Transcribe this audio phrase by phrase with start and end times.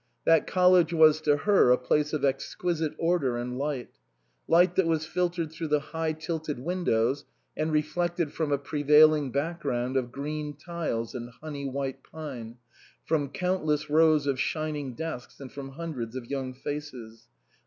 [0.25, 3.99] That college was to her a place of exquisite order and light.
[4.47, 9.95] Light that was filtered through the high tilted windows, and reflected from a prevailing background
[9.95, 12.55] of green tiles and honey white pine,
[13.05, 17.27] from countless rows of shining desks and from hundreds of young faces.